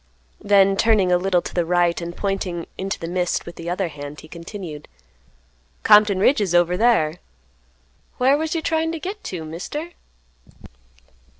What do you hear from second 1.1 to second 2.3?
a little to the right and